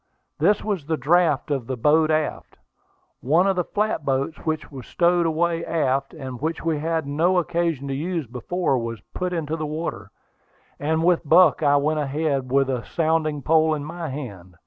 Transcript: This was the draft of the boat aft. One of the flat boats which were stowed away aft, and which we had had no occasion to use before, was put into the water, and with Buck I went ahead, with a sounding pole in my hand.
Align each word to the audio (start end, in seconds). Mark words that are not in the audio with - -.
This 0.39 0.63
was 0.63 0.87
the 0.87 0.97
draft 0.97 1.51
of 1.51 1.67
the 1.67 1.77
boat 1.77 2.09
aft. 2.09 2.57
One 3.19 3.45
of 3.45 3.55
the 3.55 3.63
flat 3.63 4.03
boats 4.03 4.39
which 4.39 4.71
were 4.71 4.81
stowed 4.81 5.27
away 5.27 5.63
aft, 5.63 6.15
and 6.15 6.41
which 6.41 6.65
we 6.65 6.79
had 6.79 6.89
had 7.05 7.05
no 7.07 7.37
occasion 7.37 7.87
to 7.87 7.93
use 7.93 8.25
before, 8.25 8.79
was 8.79 8.99
put 9.13 9.31
into 9.31 9.55
the 9.55 9.67
water, 9.67 10.09
and 10.79 11.03
with 11.03 11.21
Buck 11.23 11.61
I 11.61 11.77
went 11.77 11.99
ahead, 11.99 12.49
with 12.51 12.67
a 12.67 12.83
sounding 12.83 13.43
pole 13.43 13.75
in 13.75 13.85
my 13.85 14.09
hand. 14.09 14.55